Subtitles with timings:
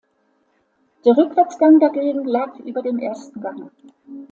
[1.05, 3.69] Der Rückwärtsgang dagegen lag über dem ersten Gang.